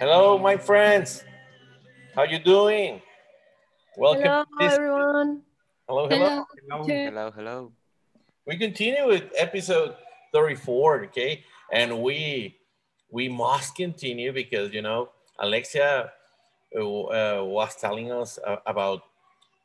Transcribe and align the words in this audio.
Hello, 0.00 0.38
my 0.38 0.56
friends. 0.56 1.24
How 2.16 2.22
you 2.22 2.38
doing? 2.38 3.02
Welcome. 3.98 4.32
Hello, 4.32 4.44
this- 4.58 4.72
everyone. 4.72 5.42
Hello, 5.86 6.08
hello. 6.08 6.46
Hello. 6.70 6.86
Hello, 6.88 7.30
hello. 7.36 7.72
We 8.46 8.56
continue 8.56 9.06
with 9.06 9.24
episode 9.36 9.96
34, 10.32 11.04
okay? 11.12 11.44
And 11.70 12.00
we 12.00 12.56
we 13.10 13.28
must 13.28 13.76
continue 13.76 14.32
because 14.32 14.72
you 14.72 14.80
know 14.80 15.10
Alexia 15.38 16.12
uh, 16.74 16.80
uh, 16.80 17.44
was 17.44 17.76
telling 17.76 18.10
us 18.10 18.38
uh, 18.40 18.56
about 18.64 19.02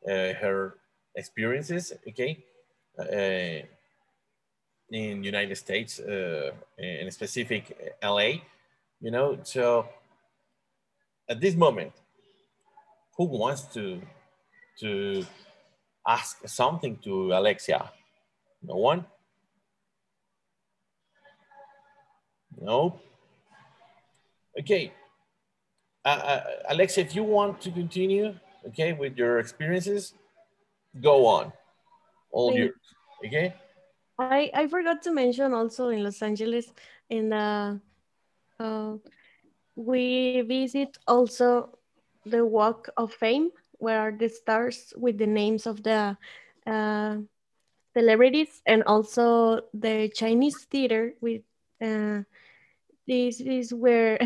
uh, 0.04 0.36
her 0.36 0.76
experiences, 1.14 1.94
okay, 2.06 2.44
uh, 3.00 3.64
in 4.92 5.24
United 5.24 5.56
States, 5.56 5.98
uh, 5.98 6.52
in 6.76 7.10
specific 7.10 7.96
LA, 8.02 8.44
you 9.00 9.10
know. 9.10 9.38
So 9.42 9.88
at 11.28 11.40
this 11.40 11.54
moment, 11.54 11.92
who 13.16 13.24
wants 13.24 13.62
to 13.74 14.00
to 14.80 15.24
ask 16.06 16.46
something 16.48 16.96
to 16.98 17.32
Alexia? 17.32 17.90
No 18.62 18.76
one? 18.76 19.06
No? 22.60 23.00
Okay. 24.58 24.92
Uh, 26.04 26.08
uh, 26.08 26.42
Alexa, 26.68 27.00
if 27.00 27.14
you 27.14 27.24
want 27.24 27.60
to 27.60 27.70
continue, 27.70 28.34
okay, 28.68 28.92
with 28.92 29.16
your 29.16 29.38
experiences, 29.38 30.14
go 31.00 31.26
on. 31.26 31.52
All 32.30 32.50
Thank- 32.50 32.58
yours, 32.58 32.74
okay? 33.26 33.54
I, 34.18 34.50
I 34.54 34.68
forgot 34.68 35.02
to 35.02 35.12
mention 35.12 35.52
also 35.52 35.88
in 35.88 36.02
Los 36.02 36.22
Angeles, 36.22 36.72
in 37.10 37.30
the, 37.30 37.80
uh, 38.58 38.92
we 39.76 40.42
visit 40.42 40.98
also 41.06 41.78
the 42.24 42.44
Walk 42.44 42.88
of 42.96 43.12
Fame, 43.12 43.50
where 43.78 44.12
the 44.16 44.28
stars 44.28 44.92
with 44.96 45.18
the 45.18 45.26
names 45.26 45.66
of 45.66 45.82
the 45.82 46.16
uh, 46.66 47.16
celebrities, 47.96 48.62
and 48.66 48.82
also 48.84 49.60
the 49.74 50.10
Chinese 50.14 50.64
theater 50.70 51.14
with 51.20 51.42
uh, 51.82 52.22
this 53.06 53.40
is 53.40 53.72
where 53.74 54.18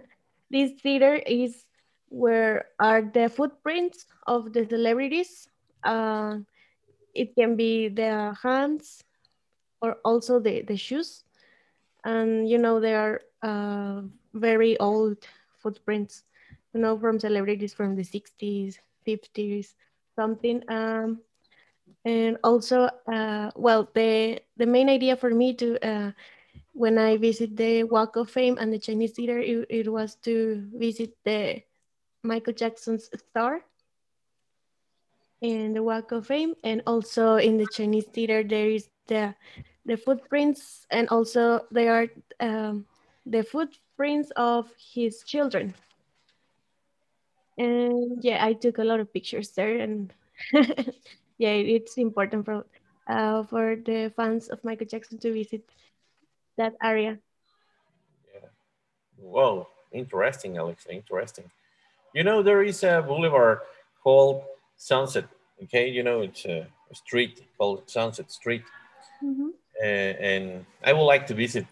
this 0.50 0.72
theater 0.80 1.16
is 1.26 1.64
where 2.08 2.66
are 2.78 3.02
the 3.02 3.28
footprints 3.28 4.06
of 4.26 4.52
the 4.52 4.66
celebrities. 4.66 5.48
Uh, 5.84 6.38
it 7.14 7.34
can 7.34 7.56
be 7.56 7.88
their 7.88 8.32
hands 8.34 9.04
or 9.80 9.98
also 10.04 10.40
the, 10.40 10.62
the 10.62 10.76
shoes. 10.76 11.24
And 12.04 12.48
you 12.48 12.58
know, 12.58 12.80
they 12.80 12.94
are 12.94 13.20
uh, 13.42 14.02
very 14.34 14.78
old 14.78 15.18
footprints, 15.58 16.24
you 16.72 16.80
know, 16.80 16.98
from 16.98 17.18
celebrities 17.18 17.72
from 17.72 17.96
the 17.96 18.02
60s, 18.02 18.78
50s, 19.06 19.74
something. 20.16 20.62
Um, 20.68 21.20
and 22.04 22.36
also, 22.44 22.90
uh, 23.06 23.50
well, 23.56 23.88
the, 23.94 24.40
the 24.56 24.66
main 24.66 24.88
idea 24.88 25.16
for 25.16 25.30
me 25.30 25.54
to, 25.54 25.78
uh, 25.86 26.12
when 26.72 26.98
I 26.98 27.16
visit 27.16 27.56
the 27.56 27.84
Walk 27.84 28.16
of 28.16 28.30
Fame 28.30 28.56
and 28.60 28.72
the 28.72 28.78
Chinese 28.78 29.12
Theater, 29.12 29.38
it, 29.38 29.66
it 29.68 29.92
was 29.92 30.14
to 30.22 30.68
visit 30.72 31.16
the 31.24 31.62
Michael 32.22 32.52
Jackson's 32.52 33.10
star 33.30 33.62
in 35.40 35.74
the 35.74 35.82
Walk 35.82 36.12
of 36.12 36.26
Fame, 36.26 36.54
and 36.64 36.82
also 36.86 37.36
in 37.36 37.58
the 37.58 37.66
Chinese 37.66 38.06
theater 38.06 38.42
there 38.42 38.68
is 38.70 38.88
the 39.06 39.34
the 39.86 39.96
footprints, 39.96 40.86
and 40.90 41.08
also 41.08 41.64
they 41.70 41.88
are 41.88 42.08
um, 42.40 42.84
the 43.24 43.42
footprints 43.98 44.30
of 44.36 44.70
his 44.94 45.22
children. 45.24 45.74
And 47.58 48.22
yeah, 48.22 48.44
I 48.44 48.52
took 48.52 48.78
a 48.78 48.84
lot 48.84 49.00
of 49.00 49.12
pictures 49.12 49.50
there, 49.50 49.78
and 49.78 50.12
yeah, 51.38 51.50
it's 51.50 51.98
important 51.98 52.44
for 52.44 52.64
uh, 53.08 53.42
for 53.44 53.76
the 53.76 54.12
fans 54.16 54.48
of 54.48 54.62
Michael 54.62 54.86
Jackson 54.86 55.18
to 55.18 55.32
visit 55.32 55.62
that 56.56 56.74
area. 56.82 57.18
Yeah. 58.34 58.48
Whoa, 59.18 59.66
interesting, 59.92 60.58
Alexa, 60.58 60.92
interesting. 60.92 61.50
You 62.14 62.22
know, 62.22 62.42
there 62.42 62.62
is 62.62 62.84
a 62.84 63.02
boulevard 63.02 63.58
called 64.04 64.42
Sunset, 64.76 65.26
okay? 65.64 65.88
You 65.88 66.04
know, 66.04 66.22
it's 66.22 66.44
a 66.46 66.66
street 66.92 67.42
called 67.58 67.90
Sunset 67.90 68.30
Street. 68.30 68.62
Mhm. 69.22 69.50
uh, 69.82 70.14
and 70.30 70.64
I 70.84 70.92
would 70.92 71.06
like 71.14 71.26
to 71.26 71.34
visit 71.34 71.66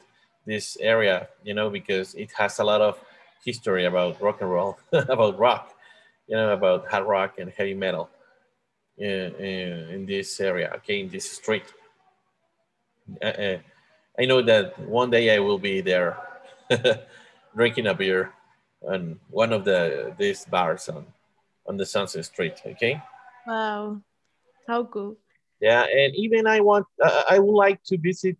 this 0.47 0.77
area, 0.81 1.29
you 1.43 1.55
know, 1.55 1.69
because 1.69 2.15
it 2.15 2.31
has 2.39 2.59
a 2.59 2.65
lot 2.65 2.81
of 2.81 2.99
history 3.45 3.85
about 3.85 4.21
rock 4.23 4.41
and 4.41 4.51
roll, 4.51 4.79
about 4.93 5.39
rock, 5.39 5.75
you 6.27 6.37
know, 6.37 6.53
about 6.53 6.89
hard 6.89 7.07
rock 7.07 7.39
and 7.39 7.51
heavy 7.51 7.75
metal 7.75 8.09
in, 8.97 9.35
in, 9.35 9.91
in 9.91 10.07
this 10.07 10.41
area, 10.41 10.73
okay, 10.77 11.01
in 11.01 11.09
this 11.09 11.31
street. 11.31 11.65
Uh, 13.23 13.27
uh, 13.27 13.59
I 14.19 14.25
know 14.25 14.43
that 14.43 14.79
one 14.79 15.11
day 15.11 15.35
I 15.35 15.39
will 15.39 15.59
be 15.59 15.81
there 15.81 16.17
drinking 17.57 17.87
a 17.87 17.95
beer 17.95 18.33
on 18.89 19.19
one 19.31 19.53
of 19.53 19.65
the 19.65 20.15
these 20.19 20.45
bars 20.45 20.89
on 20.89 21.07
on 21.67 21.77
the 21.77 21.87
Sunset 21.87 22.25
Street, 22.25 22.61
okay? 22.65 23.03
Wow, 23.47 24.01
how 24.67 24.85
cool! 24.85 25.17
Yeah, 25.61 25.85
and 25.85 26.15
even 26.15 26.47
I 26.47 26.61
want, 26.61 26.87
uh, 27.03 27.23
I 27.29 27.39
would 27.39 27.55
like 27.55 27.83
to 27.85 27.99
visit 27.99 28.37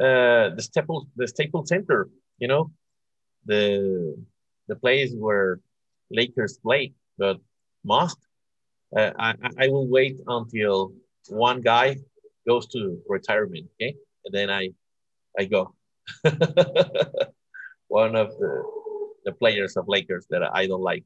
uh, 0.00 0.50
the 0.56 0.62
staple 0.62 1.06
the 1.16 1.26
Staples 1.28 1.68
Center. 1.68 2.08
You 2.38 2.48
know, 2.48 2.70
the 3.46 4.16
the 4.68 4.76
place 4.76 5.12
where 5.14 5.60
Lakers 6.10 6.58
play. 6.58 6.92
But 7.18 7.38
must, 7.84 8.18
uh, 8.96 9.12
I 9.18 9.34
I- 9.42 9.64
I 9.64 9.68
will 9.68 9.86
wait 9.88 10.16
until 10.26 10.92
one 11.28 11.60
guy 11.60 11.96
goes 12.46 12.66
to 12.68 13.00
retirement. 13.08 13.68
Okay, 13.74 13.94
and 14.24 14.32
then 14.34 14.50
I 14.50 14.70
I 15.38 15.44
go. 15.44 15.74
one 17.88 18.16
of 18.16 18.28
the 18.38 18.54
the 19.24 19.32
players 19.32 19.76
of 19.76 19.86
Lakers 19.88 20.26
that 20.30 20.42
I 20.42 20.66
don't 20.66 20.82
like. 20.82 21.04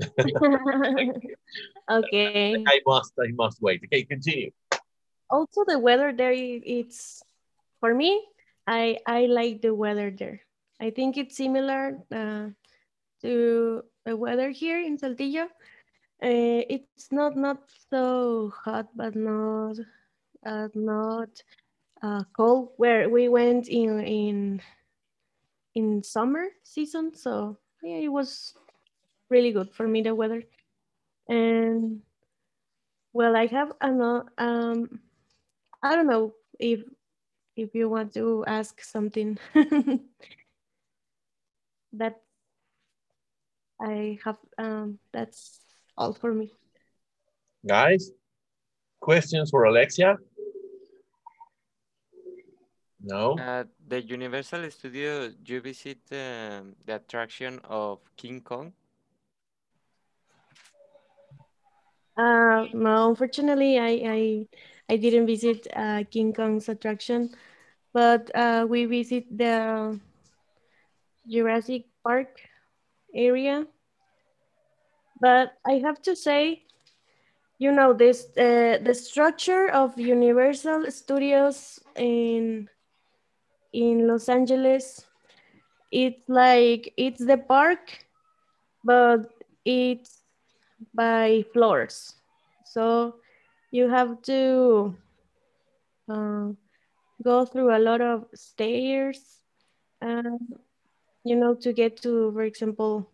okay. 1.90 2.64
I 2.66 2.80
must 2.86 3.12
I 3.18 3.30
must 3.32 3.62
wait. 3.62 3.80
Okay, 3.86 4.04
continue. 4.04 4.50
also 5.30 5.64
the 5.66 5.78
weather 5.78 6.12
there 6.12 6.32
it's 6.34 7.22
for 7.80 7.94
me 7.94 8.22
i 8.66 8.98
i 9.06 9.26
like 9.26 9.62
the 9.62 9.74
weather 9.74 10.10
there. 10.10 10.40
I 10.80 10.90
think 10.90 11.16
it's 11.16 11.36
similar 11.36 11.98
uh, 12.12 12.52
to 13.22 13.82
the 14.04 14.16
weather 14.16 14.50
here 14.50 14.78
in 14.78 14.98
saltillo. 14.98 15.48
Uh, 16.22 16.60
it's 16.68 17.08
not 17.10 17.36
not 17.36 17.64
so 17.90 18.52
hot 18.64 18.88
but 18.94 19.16
not 19.16 19.76
uh, 20.44 20.68
not 20.74 21.30
cold. 22.36 22.72
Where 22.76 23.08
we 23.08 23.28
went 23.28 23.68
in 23.68 24.00
in 24.00 24.60
in 25.74 26.02
summer 26.02 26.48
season 26.62 27.14
so 27.14 27.56
yeah 27.82 27.98
it 27.98 28.08
was 28.12 28.54
really 29.28 29.52
good 29.52 29.72
for 29.72 29.88
me 29.88 30.02
the 30.02 30.14
weather. 30.14 30.42
And 31.28 32.02
well 33.12 33.34
i 33.34 33.46
have 33.46 33.72
another 33.80 34.24
um 34.38 35.00
I 35.82 35.94
don't 35.94 36.06
know 36.08 36.34
if 36.58 36.80
if 37.56 37.74
you 37.74 37.88
want 37.88 38.12
to 38.14 38.44
ask 38.46 38.84
something 38.84 39.38
that 41.92 42.20
I 43.80 44.18
have 44.24 44.36
um 44.58 44.98
that's 45.12 45.60
all 45.96 46.12
for 46.12 46.32
me. 46.32 46.52
Guys, 47.66 48.12
questions 49.00 49.50
for 49.50 49.64
Alexia? 49.64 50.16
No? 53.00 53.38
At 53.38 53.68
the 53.86 54.02
Universal 54.02 54.70
Studio, 54.70 55.30
you 55.44 55.60
visit 55.60 55.98
um, 56.10 56.74
the 56.84 56.96
attraction 56.96 57.60
of 57.64 58.00
King 58.16 58.40
Kong? 58.40 58.72
Uh 62.16 62.64
no, 62.72 63.10
unfortunately 63.10 63.78
I 63.78 63.92
I 64.08 64.46
I 64.88 64.96
didn't 64.96 65.26
visit 65.26 65.66
uh, 65.74 66.04
King 66.10 66.32
Kong's 66.32 66.68
attraction, 66.68 67.30
but 67.92 68.30
uh, 68.34 68.66
we 68.68 68.84
visit 68.84 69.26
the 69.36 69.98
Jurassic 71.28 71.86
Park 72.02 72.40
area. 73.14 73.66
But 75.20 75.52
I 75.66 75.78
have 75.84 76.00
to 76.02 76.14
say, 76.16 76.62
you 77.58 77.72
know, 77.72 77.92
this 77.92 78.26
uh, 78.36 78.78
the 78.82 78.94
structure 78.94 79.68
of 79.70 79.98
Universal 79.98 80.90
Studios 80.90 81.80
in 81.96 82.68
in 83.72 84.06
Los 84.06 84.28
Angeles, 84.28 85.06
it's 85.92 86.28
like 86.28 86.92
it's 86.96 87.24
the 87.24 87.38
park, 87.38 88.04
but 88.84 89.30
it's 89.64 90.22
by 90.94 91.44
floors. 91.52 92.14
So 92.64 93.16
you 93.76 93.90
have 93.92 94.22
to 94.22 94.96
uh, 96.08 96.48
go 97.22 97.44
through 97.44 97.76
a 97.76 97.84
lot 97.84 98.00
of 98.00 98.24
stairs, 98.34 99.44
and 100.00 100.40
you 101.24 101.36
know, 101.36 101.54
to 101.54 101.72
get 101.72 102.00
to, 102.00 102.32
for 102.32 102.42
example, 102.42 103.10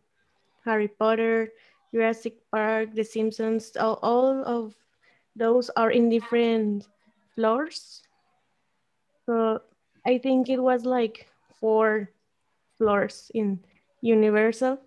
Harry 0.64 0.87
Potter, 0.87 1.50
Jurassic 1.93 2.38
Park, 2.53 2.94
The 2.94 3.03
Simpsons, 3.03 3.76
all, 3.76 3.99
all 4.03 4.44
of 4.47 4.76
those 5.35 5.69
are 5.75 5.91
in 5.91 6.09
different 6.09 6.87
floors. 7.35 8.03
So 9.26 9.62
I 10.06 10.19
think 10.19 10.49
it 10.49 10.62
was 10.62 10.85
like 10.85 11.26
four 11.58 12.11
floors 12.79 13.31
in 13.35 13.58
Universal. 14.00 14.79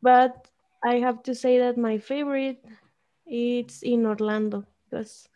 But 0.00 0.48
I 0.84 0.96
have 0.96 1.22
to 1.24 1.34
say 1.34 1.58
that 1.58 1.76
my 1.76 1.98
favorite 1.98 2.64
it's 3.26 3.82
in 3.82 4.06
Orlando 4.06 4.64
because 4.84 5.28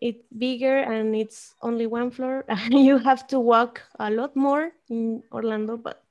it's 0.00 0.24
bigger 0.36 0.78
and 0.78 1.14
it's 1.16 1.54
only 1.62 1.86
one 1.86 2.10
floor. 2.10 2.44
you 2.70 2.98
have 2.98 3.26
to 3.28 3.40
walk 3.40 3.82
a 3.98 4.10
lot 4.10 4.36
more 4.36 4.72
in 4.90 5.22
Orlando, 5.32 5.76
but 5.76 6.02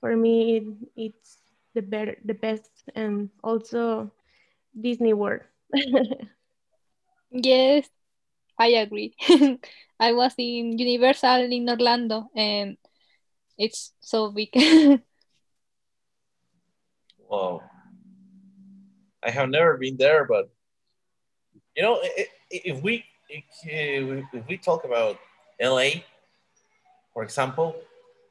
for 0.00 0.16
me 0.16 0.56
it, 0.56 0.64
it's 0.96 1.38
the 1.74 1.82
better 1.82 2.16
the 2.24 2.34
best 2.34 2.70
and 2.94 3.30
also 3.42 4.10
Disney 4.78 5.12
World. 5.14 5.42
yes, 7.30 7.88
I 8.58 8.68
agree. 8.80 9.14
I 10.00 10.12
was 10.12 10.34
in 10.38 10.78
Universal 10.78 11.50
in 11.52 11.68
Orlando 11.68 12.28
and 12.34 12.76
it's 13.58 13.92
so 14.00 14.30
big. 14.30 14.50
wow. 17.28 17.62
I 19.24 19.30
have 19.30 19.48
never 19.48 19.76
been 19.76 19.96
there, 19.96 20.24
but 20.24 20.50
you 21.76 21.82
know, 21.82 22.00
if 22.50 22.82
we 22.82 23.04
if 23.28 24.46
we 24.48 24.56
talk 24.56 24.84
about 24.84 25.18
LA, 25.60 26.02
for 27.14 27.22
example, 27.22 27.76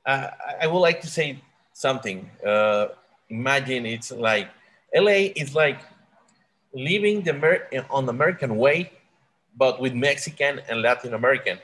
uh, 0.05 0.29
I 0.61 0.67
would 0.67 0.79
like 0.79 1.01
to 1.01 1.07
say 1.07 1.41
something. 1.73 2.29
Uh, 2.45 2.88
imagine 3.29 3.85
it's 3.85 4.11
like 4.11 4.49
LA 4.93 5.31
is 5.35 5.55
like 5.55 5.79
living 6.73 7.21
the 7.21 7.31
Amer 7.31 7.67
on 7.89 8.05
the 8.05 8.11
American 8.11 8.57
way, 8.57 8.91
but 9.55 9.79
with 9.79 9.94
Mexican 9.94 10.61
and 10.69 10.81
Latin 10.81 11.13
American. 11.13 11.59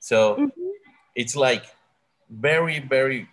So 0.00 0.36
mm 0.36 0.50
-hmm. 0.50 0.72
it's 1.14 1.34
like 1.34 1.64
very, 2.28 2.78
very 2.80 3.28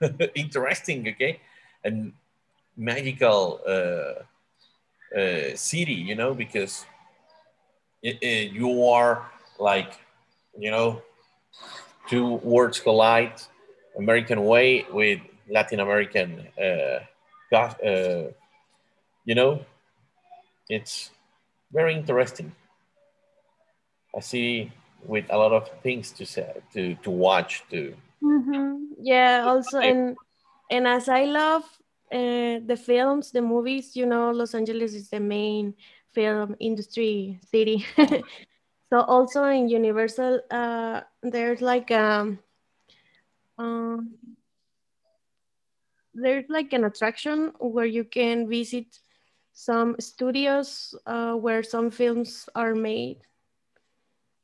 interesting, 0.34 1.08
okay? 1.08 1.40
And 1.84 2.12
magical 2.76 3.60
uh, 3.66 4.24
uh, 5.16 5.56
city, 5.56 5.94
you 5.94 6.14
know, 6.14 6.34
because 6.34 6.86
it, 8.02 8.18
it, 8.22 8.52
you 8.52 8.84
are 8.84 9.30
like, 9.58 9.98
you 10.58 10.70
know, 10.70 11.02
two 12.08 12.34
words 12.36 12.80
collide, 12.80 13.40
American 13.96 14.44
way 14.44 14.86
with 14.90 15.20
Latin 15.48 15.80
American, 15.80 16.46
uh, 16.58 17.00
uh, 17.54 18.30
you 19.24 19.34
know, 19.34 19.64
it's 20.68 21.10
very 21.72 21.94
interesting. 21.94 22.52
I 24.16 24.20
see 24.20 24.72
with 25.06 25.26
a 25.30 25.36
lot 25.36 25.52
of 25.52 25.70
things 25.82 26.10
to 26.12 26.26
say, 26.26 26.52
to, 26.72 26.94
to 26.96 27.10
watch, 27.10 27.64
to. 27.70 27.94
Mm 28.22 28.44
-hmm. 28.44 28.76
Yeah, 29.02 29.46
also, 29.46 29.78
and, 29.78 30.16
and 30.70 30.86
as 30.86 31.08
I 31.08 31.24
love 31.26 31.64
uh, 32.14 32.60
the 32.64 32.76
films, 32.76 33.32
the 33.32 33.42
movies, 33.42 33.96
you 33.96 34.06
know, 34.06 34.30
Los 34.30 34.54
Angeles 34.54 34.94
is 34.94 35.10
the 35.10 35.18
main 35.18 35.74
film 36.12 36.54
industry 36.60 37.40
city. 37.50 37.84
so 38.88 39.00
also 39.00 39.44
in 39.46 39.68
Universal, 39.68 40.40
uh, 40.48 41.00
there's 41.24 41.60
like 41.60 41.90
um, 41.90 42.38
um, 43.58 44.14
there's 46.14 46.44
like 46.48 46.72
an 46.72 46.84
attraction 46.84 47.52
where 47.58 47.84
you 47.86 48.04
can 48.04 48.48
visit 48.48 49.00
some 49.52 49.96
studios 49.98 50.94
uh, 51.06 51.34
where 51.34 51.64
some 51.64 51.90
films 51.90 52.48
are 52.54 52.76
made. 52.76 53.18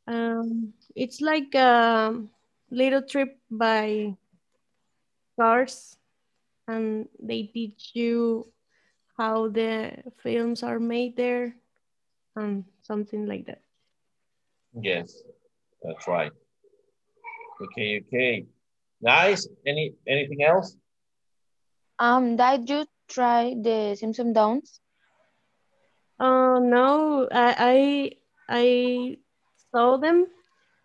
Um, 0.08 0.72
it's 0.96 1.20
like 1.20 1.54
a 1.54 2.20
little 2.72 3.02
trip 3.02 3.38
by 3.48 4.16
cars 5.38 5.99
and 6.70 7.08
they 7.18 7.50
teach 7.50 7.90
you 7.94 8.46
how 9.18 9.48
the 9.48 9.92
films 10.22 10.62
are 10.62 10.78
made 10.78 11.16
there 11.16 11.56
and 12.36 12.64
something 12.82 13.26
like 13.26 13.46
that. 13.46 13.62
Yes, 14.80 15.22
that's 15.82 16.06
right. 16.06 16.32
Okay, 17.60 18.00
okay. 18.06 18.46
Nice. 19.02 19.48
Any 19.66 19.94
anything 20.06 20.44
else? 20.44 20.76
Um, 21.98 22.36
did 22.36 22.70
you 22.70 22.86
try 23.08 23.54
the 23.60 23.96
Simpson 23.98 24.32
Downs? 24.32 24.80
Oh 26.20 26.56
uh, 26.56 26.58
no, 26.60 27.28
I, 27.32 27.54
I 27.58 28.10
I 28.48 29.16
saw 29.72 29.96
them. 29.96 30.26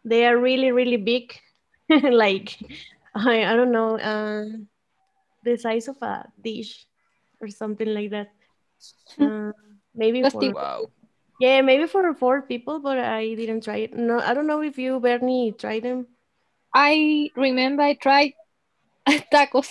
They 0.03 0.25
are 0.25 0.37
really 0.37 0.71
really 0.71 0.97
big, 0.97 1.35
like 1.89 2.57
I 3.15 3.45
I 3.45 3.55
don't 3.55 3.71
know. 3.71 3.99
Uh, 3.99 4.45
the 5.45 5.57
size 5.57 5.87
of 5.87 6.01
a 6.01 6.25
dish 6.41 6.85
or 7.39 7.47
something 7.47 7.93
like 7.93 8.09
that. 8.11 8.33
Uh, 9.19 9.51
maybe 9.93 10.23
for, 10.29 10.51
wow. 10.51 10.89
Yeah, 11.39 11.61
maybe 11.61 11.87
for 11.87 12.13
four 12.13 12.41
people, 12.41 12.79
but 12.79 12.97
I 12.97 13.35
didn't 13.35 13.63
try 13.63 13.87
it. 13.87 13.93
No, 13.93 14.19
I 14.19 14.33
don't 14.33 14.47
know 14.47 14.61
if 14.61 14.77
you, 14.77 14.99
Bernie, 14.99 15.53
tried 15.53 15.83
them. 15.83 16.07
I 16.73 17.29
remember 17.35 17.83
I 17.83 17.93
tried 17.93 18.33
tacos, 19.31 19.69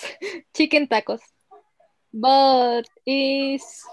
chicken 0.56 0.86
tacos, 0.86 1.20
but 2.12 2.88
it's 3.04 3.84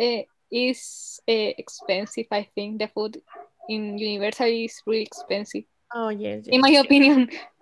uh, 0.00 0.22
it's 0.50 1.20
uh, 1.28 1.52
expensive. 1.58 2.26
I 2.30 2.48
think 2.54 2.78
the 2.78 2.88
food 2.88 3.20
in 3.68 3.98
Universal 3.98 4.46
is 4.46 4.82
really 4.86 5.02
expensive. 5.02 5.64
Oh 5.94 6.08
yes, 6.08 6.46
yes 6.46 6.54
in 6.54 6.60
my 6.60 6.70
opinion 6.70 7.30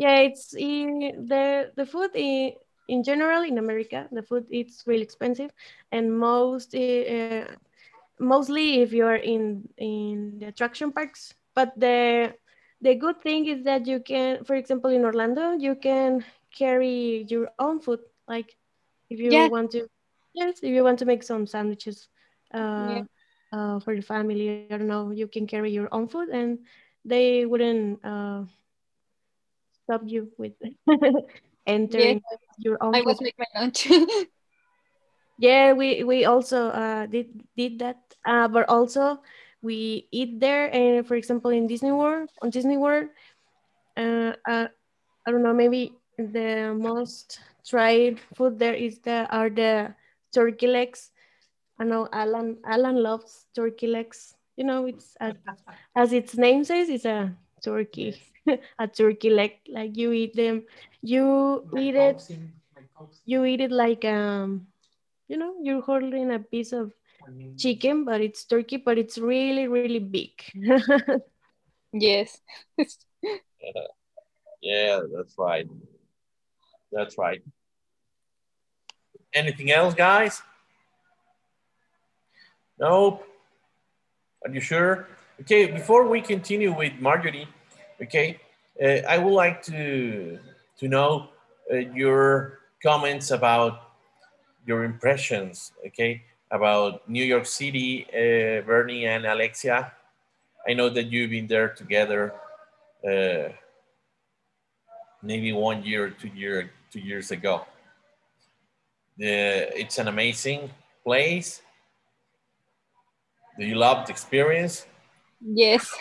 yeah 0.00 0.16
it's 0.24 0.54
in 0.54 1.28
the 1.28 1.70
the 1.76 1.84
food 1.84 2.10
in, 2.14 2.52
in 2.88 3.04
general 3.04 3.42
in 3.42 3.58
america 3.58 4.08
the 4.10 4.22
food 4.22 4.46
it's 4.50 4.82
really 4.86 5.02
expensive 5.02 5.50
and 5.92 6.10
most 6.10 6.74
uh, 6.74 7.44
mostly 8.18 8.80
if 8.80 8.92
you're 8.92 9.20
in 9.20 9.68
in 9.76 10.38
the 10.38 10.46
attraction 10.46 10.90
parks 10.90 11.34
but 11.54 11.72
the 11.76 12.32
the 12.80 12.94
good 12.94 13.20
thing 13.20 13.46
is 13.46 13.62
that 13.64 13.86
you 13.86 14.00
can 14.00 14.42
for 14.44 14.56
example 14.56 14.90
in 14.90 15.04
orlando 15.04 15.52
you 15.52 15.74
can 15.74 16.24
carry 16.50 17.26
your 17.28 17.50
own 17.58 17.78
food 17.78 18.00
like 18.26 18.56
if 19.10 19.20
you 19.20 19.30
yeah. 19.30 19.48
want 19.48 19.70
to 19.70 19.86
yes 20.32 20.60
if 20.62 20.70
you 20.72 20.82
want 20.82 20.98
to 20.98 21.04
make 21.04 21.22
some 21.22 21.46
sandwiches 21.46 22.08
uh, 22.54 22.96
yeah. 22.96 23.02
uh, 23.52 23.78
for 23.80 23.94
the 23.94 24.02
family 24.02 24.66
i 24.70 24.76
don't 24.78 24.88
know 24.88 25.10
you 25.10 25.28
can 25.28 25.46
carry 25.46 25.70
your 25.70 25.88
own 25.92 26.08
food 26.08 26.30
and 26.30 26.58
they 27.04 27.44
wouldn't 27.44 28.00
uh, 28.04 28.44
stop 29.90 30.06
you 30.06 30.30
with 30.38 30.54
entering 31.66 32.22
yeah. 32.22 32.38
your 32.58 32.78
own. 32.78 32.94
I 32.94 33.02
was 33.02 33.18
making 33.18 33.42
my 33.42 33.60
lunch. 33.60 33.90
yeah, 35.38 35.74
we 35.74 36.06
we 36.06 36.24
also 36.30 36.70
uh, 36.70 37.10
did 37.10 37.34
did 37.58 37.82
that, 37.82 37.98
uh, 38.22 38.46
but 38.46 38.70
also 38.70 39.18
we 39.66 40.06
eat 40.14 40.38
there. 40.38 40.70
And 40.70 41.02
for 41.02 41.18
example, 41.18 41.50
in 41.50 41.66
Disney 41.66 41.90
World, 41.90 42.30
on 42.38 42.54
Disney 42.54 42.78
World, 42.78 43.10
uh, 43.98 44.38
uh, 44.46 44.70
I 45.26 45.28
don't 45.34 45.42
know, 45.42 45.54
maybe 45.54 45.90
the 46.14 46.70
most 46.78 47.42
tried 47.66 48.22
food 48.38 48.62
there 48.62 48.78
is 48.78 49.02
the 49.02 49.26
are 49.26 49.50
the 49.50 49.90
turkey 50.30 50.70
legs. 50.70 51.10
I 51.82 51.84
know 51.84 52.06
Alan 52.14 52.62
Alan 52.62 53.02
loves 53.02 53.50
turkey 53.58 53.90
legs. 53.90 54.38
You 54.54 54.68
know, 54.68 54.86
it's 54.86 55.16
as, 55.18 55.34
as 55.96 56.12
its 56.12 56.36
name 56.36 56.62
says, 56.62 56.92
it's 56.92 57.08
a 57.08 57.34
turkey. 57.62 58.20
a 58.78 58.88
turkey 58.88 59.30
leg 59.30 59.52
like 59.68 59.96
you 59.96 60.12
eat 60.12 60.34
them. 60.36 60.64
You 61.02 61.66
my 61.72 61.80
eat 61.80 61.94
it 61.94 62.22
you 63.24 63.44
eat 63.44 63.60
it 63.60 63.70
like 63.70 64.04
um 64.04 64.66
you 65.28 65.36
know 65.36 65.54
you're 65.62 65.82
holding 65.82 66.30
a 66.32 66.38
piece 66.38 66.72
of 66.72 66.92
chicken 67.56 68.04
but 68.04 68.20
it's 68.20 68.44
turkey 68.44 68.76
but 68.78 68.98
it's 68.98 69.18
really 69.18 69.68
really 69.68 70.00
big. 70.00 70.32
Yes. 71.92 72.40
Yeah. 73.62 73.82
yeah 74.62 75.00
that's 75.14 75.34
right. 75.38 75.66
That's 76.92 77.18
right. 77.18 77.42
Anything 79.34 79.70
else 79.72 79.94
guys? 79.94 80.42
Nope. 82.78 83.24
Are 84.44 84.50
you 84.50 84.60
sure 84.60 85.06
okay 85.40 85.66
before 85.66 86.06
we 86.06 86.20
continue 86.20 86.72
with 86.72 86.92
marjorie 87.00 87.48
Okay, 88.02 88.40
uh, 88.82 89.04
I 89.06 89.18
would 89.18 89.34
like 89.34 89.62
to 89.64 90.38
to 90.78 90.88
know 90.88 91.28
uh, 91.70 91.76
your 91.92 92.60
comments 92.82 93.30
about 93.30 93.92
your 94.66 94.84
impressions. 94.84 95.72
Okay, 95.86 96.22
about 96.50 97.06
New 97.06 97.24
York 97.24 97.44
City, 97.44 98.06
uh, 98.08 98.64
Bernie 98.64 99.04
and 99.04 99.26
Alexia. 99.26 99.92
I 100.66 100.72
know 100.72 100.88
that 100.88 101.12
you've 101.12 101.30
been 101.30 101.46
there 101.46 101.68
together, 101.68 102.32
uh, 103.04 103.52
maybe 105.22 105.52
one 105.52 105.82
year, 105.82 106.08
two 106.08 106.28
year, 106.28 106.70
two 106.90 107.00
years 107.00 107.30
ago. 107.30 107.66
it's 109.18 109.98
an 109.98 110.08
amazing 110.08 110.70
place. 111.04 111.60
Do 113.58 113.66
you 113.66 113.74
love 113.76 114.06
the 114.06 114.12
experience? 114.12 114.86
Yes, 115.42 115.96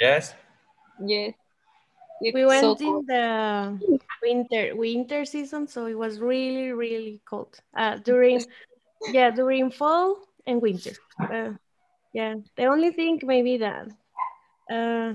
Yes. 0.00 0.34
yes. 0.98 1.34
We 2.32 2.44
went 2.46 2.80
so 2.80 2.80
in 2.80 3.06
the 3.06 3.78
winter 4.22 4.76
winter 4.76 5.24
season, 5.24 5.66
so 5.68 5.86
it 5.86 5.94
was 5.94 6.20
really 6.20 6.72
really 6.72 7.20
cold. 7.24 7.60
Uh, 7.76 7.96
during 7.98 8.44
yeah 9.12 9.30
during 9.30 9.70
fall 9.70 10.18
and 10.46 10.60
winter. 10.62 10.92
Uh, 11.30 11.52
yeah, 12.12 12.34
the 12.56 12.66
only 12.66 12.92
thing 12.92 13.20
maybe 13.24 13.58
that 13.58 13.88
uh, 14.70 15.14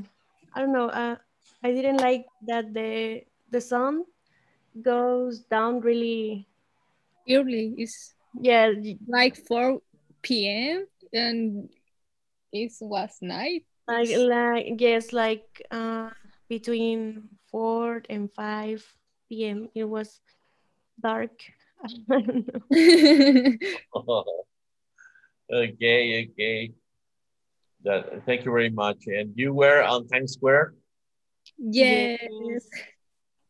I 0.54 0.60
don't 0.60 0.74
know. 0.74 0.90
Uh, 0.90 1.18
I 1.64 1.72
didn't 1.72 1.98
like 2.00 2.28
that 2.48 2.74
the 2.74 3.24
the 3.52 3.62
sun 3.62 4.06
goes 4.82 5.40
down 5.42 5.82
really. 5.82 6.48
Early 7.30 7.76
is 7.78 8.14
Yeah, 8.40 8.72
like 9.08 9.36
4 9.36 9.82
p.m. 10.48 10.88
and 11.14 11.70
it 12.52 12.72
was 12.82 13.18
night. 13.22 13.66
like 13.88 14.10
It's- 14.10 14.20
like 14.28 14.66
yes, 14.80 15.14
like 15.14 15.48
uh, 15.72 16.10
between 16.50 17.30
four 17.52 18.04
and 18.10 18.32
five 18.34 18.86
p.m. 19.30 19.70
It 19.76 19.86
was 19.86 20.20
dark. 21.02 21.34
I 22.12 22.22
don't 22.22 22.46
know. 22.48 22.62
okay, 25.54 26.30
okay. 26.30 26.72
That, 27.84 28.22
thank 28.26 28.46
you 28.46 28.52
very 28.52 28.70
much. 28.70 29.08
And 29.08 29.34
you 29.36 29.54
were 29.54 29.82
on 29.82 30.08
Times 30.08 30.34
Square? 30.34 30.76
yes. 31.58 32.20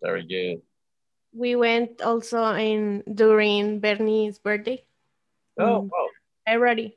Very 0.01 0.23
good. 0.25 0.61
we 1.33 1.55
went 1.55 2.01
also 2.01 2.43
in 2.55 3.03
during 3.07 3.79
Bernie's 3.79 4.39
birthday. 4.39 4.83
Oh, 5.59 5.81
wow. 5.91 6.07
February, 6.47 6.95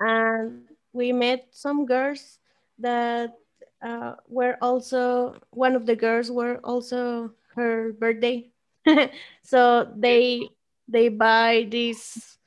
and 0.00 0.66
we 0.92 1.12
met 1.12 1.48
some 1.50 1.86
girls 1.86 2.38
that 2.78 3.34
uh, 3.82 4.14
were 4.28 4.56
also 4.62 5.36
one 5.50 5.74
of 5.76 5.86
the 5.86 5.96
girls 5.96 6.30
were 6.30 6.58
also 6.64 7.32
her 7.54 7.92
birthday, 7.92 8.50
so 9.42 9.88
they 9.96 10.48
they 10.88 11.08
buy 11.08 11.66
this 11.70 12.38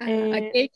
Uh, 0.00 0.30
a 0.30 0.40
cake. 0.52 0.72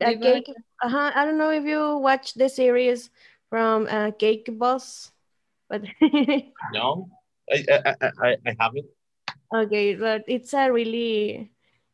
a 0.00 0.12
cake. 0.18 0.48
Uh-huh, 0.82 1.10
I 1.14 1.24
don't 1.24 1.38
know 1.38 1.50
if 1.50 1.64
you 1.64 1.98
watch 1.98 2.34
the 2.34 2.48
series 2.48 3.10
from 3.48 3.86
uh, 3.88 4.10
Cake 4.12 4.48
Boss, 4.58 5.12
but 5.68 5.82
No, 6.72 7.08
I, 7.50 7.64
I, 7.70 7.78
I, 8.00 8.10
I- 8.22 8.36
I 8.46 8.52
haven't. 8.58 8.86
Okay, 9.54 9.94
but 9.94 10.24
it's 10.26 10.52
a 10.52 10.70
really 10.72 11.50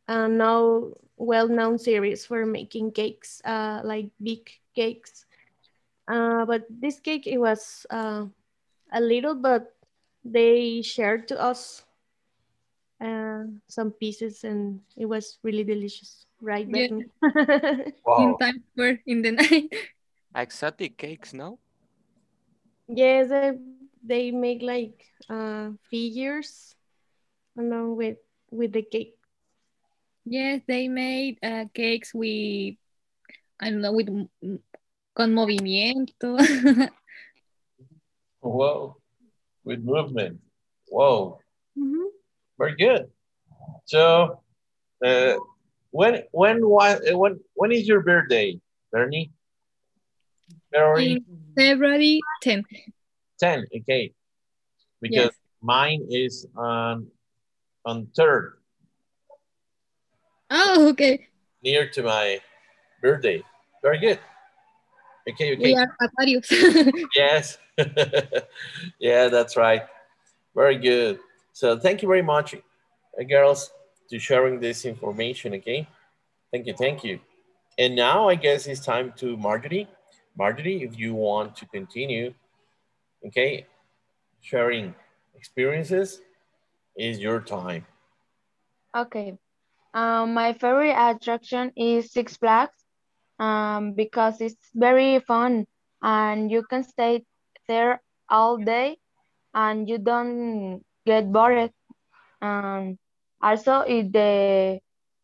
uh, 0.09 0.27
now 0.27 0.91
well-known 1.21 1.77
series 1.79 2.25
for 2.25 2.47
making 2.49 2.93
cakes, 2.93 3.43
uh, 3.45 3.81
like 3.85 4.09
big 4.23 4.49
cakes. 4.75 5.27
Uh, 6.09 6.45
but 6.47 6.65
this 6.69 6.99
cake, 6.99 7.27
it 7.27 7.39
was 7.39 7.87
uh, 7.91 8.25
a 8.93 9.01
little, 9.01 9.35
but 9.35 9.77
they 10.25 10.83
shared 10.83 11.29
to 11.29 11.37
us 11.41 11.85
uh, 13.01 13.45
some 13.69 13.93
pieces, 13.93 14.45
and 14.45 14.81
it 14.97 15.07
was 15.07 15.39
really 15.43 15.65
delicious, 15.65 16.27
right, 16.41 16.67
Yeah. 16.69 16.89
Bernie? 16.89 17.05
in 18.19 18.37
time 18.41 18.65
for 18.77 18.99
in 19.07 19.23
the 19.23 19.33
night. 19.33 19.71
Exotic 20.35 20.97
cakes, 20.97 21.35
no? 21.35 21.59
yes, 22.89 23.29
they, 23.29 23.53
they 24.03 24.31
make 24.31 24.63
like 24.63 25.05
uh, 25.29 25.71
figures 25.91 26.75
along 27.59 27.97
with 27.97 28.19
with 28.51 28.73
the 28.73 28.83
cake. 28.83 29.20
Yes, 30.25 30.61
they 30.67 30.89
made 30.89 31.39
uh, 31.43 31.65
cakes 31.75 32.13
with, 32.15 32.77
I 33.59 33.71
don't 33.71 33.81
know, 33.81 33.93
with 33.93 34.09
con 35.17 35.33
movimiento. 35.33 36.39
Whoa. 38.41 38.97
With 39.65 39.83
movement. 39.83 40.41
Whoa. 40.89 41.41
Mhm. 41.79 42.07
Very 42.59 42.77
good. 42.77 43.11
So, 43.85 44.43
uh, 45.05 45.35
when 45.91 46.23
when 46.33 46.67
was 46.67 47.01
when 47.13 47.41
when 47.55 47.73
is 47.73 47.87
your 47.87 48.01
birthday, 48.03 48.61
Bernie? 48.93 49.33
February 50.73 51.25
February 51.57 52.21
10th. 52.43 52.67
10. 53.41 53.67
Okay, 53.81 54.13
because 55.01 55.35
mine 55.63 56.07
is 56.11 56.47
on 56.57 57.09
on 57.85 58.07
third, 58.17 58.60
Oh, 60.51 60.89
okay. 60.91 61.29
near 61.63 61.89
to 61.91 62.03
my 62.03 62.41
birthday. 63.01 63.43
Very 63.83 63.99
good. 63.99 64.19
Okay, 65.29 65.53
okay. 65.55 65.63
We 65.63 65.77
are 65.77 65.97
Aquarius. 66.01 66.51
Yes. 67.17 67.59
yeah, 68.99 69.29
that's 69.29 69.57
right. 69.57 69.83
Very 70.55 70.77
good. 70.77 71.21
So 71.53 71.79
thank 71.79 72.03
you 72.03 72.09
very 72.09 72.23
much, 72.23 72.55
uh, 72.55 73.23
girls, 73.29 73.71
to 74.11 74.19
sharing 74.19 74.61
this 74.61 74.85
information. 74.85 75.55
Okay. 75.55 75.87
Thank 76.53 76.67
you. 76.67 76.75
Thank 76.75 77.05
you. 77.05 77.21
And 77.79 77.95
now 77.95 78.29
I 78.29 78.35
guess 78.35 78.67
it's 78.67 78.85
time 78.85 79.13
to 79.17 79.37
Marjorie. 79.37 79.89
Marjorie, 80.37 80.83
if 80.83 80.99
you 80.99 81.15
want 81.15 81.55
to 81.57 81.67
continue, 81.67 82.35
okay, 83.27 83.67
sharing 84.41 84.95
experiences 85.35 86.21
is 86.97 87.19
your 87.19 87.41
time. 87.41 87.87
Okay. 88.97 89.39
Um, 89.95 90.35
my 90.35 90.53
favorite 90.53 90.97
attraction 90.97 91.73
is 91.77 92.13
Six 92.13 92.37
Flags 92.37 92.85
um, 93.39 93.93
because 93.95 94.41
it's 94.41 94.71
very 94.75 95.19
fun 95.21 95.67
and 96.03 96.51
you 96.51 96.63
can 96.65 96.83
stay 96.83 97.25
there 97.69 98.03
all 98.29 98.57
day 98.59 98.99
and 99.55 99.89
you 99.89 99.99
don't 99.99 100.83
get 101.07 101.31
bored. 101.33 101.73
Um, 102.43 102.99
also, 103.43 103.81
it 103.81 104.13
the 104.13 104.81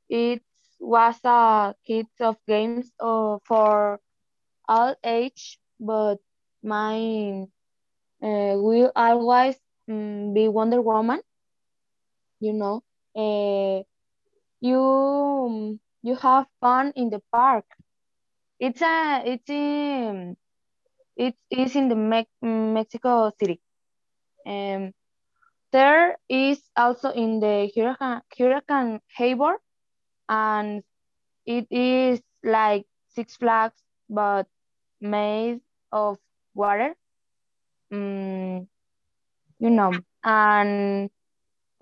it 0.09 0.43
was 0.81 1.19
a 1.25 1.75
kids 1.87 2.15
of 2.21 2.37
games 2.47 2.87
uh, 2.95 3.33
for 3.45 4.01
all 4.69 4.95
age, 5.05 5.59
but 5.79 6.17
mine 6.63 7.49
uh, 8.23 8.55
will 8.59 8.93
always 8.97 9.59
mm, 9.89 10.35
be 10.35 10.49
Wonder 10.49 10.81
Woman. 10.81 11.21
You 12.41 12.53
know, 12.53 12.83
uh, 13.17 13.83
you 14.67 15.79
you 16.03 16.15
have 16.17 16.47
fun 16.61 16.93
in 16.97 17.11
the 17.11 17.21
park. 17.33 17.65
It's 18.61 18.83
a 18.83 19.23
it's 19.25 19.49
in 19.51 20.37
it 21.17 21.37
is 21.51 21.77
in 21.77 21.89
the 21.89 21.97
Me 21.97 22.27
Mexico 22.43 23.31
City. 23.39 23.61
Um, 24.47 24.93
there 25.73 26.19
is 26.29 26.63
also 26.77 27.11
in 27.11 27.41
the 27.41 27.71
Hurricane 27.75 28.23
Hurricane 28.39 29.01
Harbor, 29.17 29.57
and 30.29 30.83
it 31.47 31.67
is 31.71 32.23
like 32.45 32.87
Six 33.09 33.37
Flags 33.37 33.83
but 34.09 34.47
made 35.01 35.61
of 35.93 36.19
water. 36.55 36.95
Mm, 37.93 38.67
you 39.59 39.71
know, 39.71 39.93
and 40.25 41.11